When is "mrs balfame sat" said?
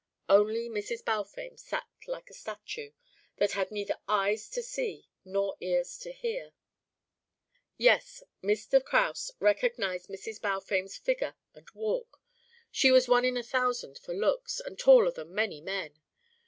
0.67-1.85